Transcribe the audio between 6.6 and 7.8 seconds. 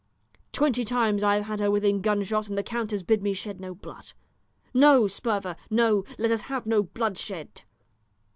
no bloodshed.'